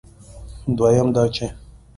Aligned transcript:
دویم 0.77 1.07
دا 1.15 1.23
چې 1.35 1.45